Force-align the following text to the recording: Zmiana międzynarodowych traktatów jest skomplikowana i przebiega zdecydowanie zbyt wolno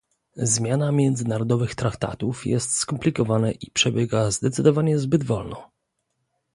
Zmiana 0.37 0.91
międzynarodowych 0.91 1.75
traktatów 1.75 2.45
jest 2.45 2.73
skomplikowana 2.77 3.51
i 3.51 3.71
przebiega 3.71 4.31
zdecydowanie 4.31 4.99
zbyt 4.99 5.23
wolno 5.23 5.71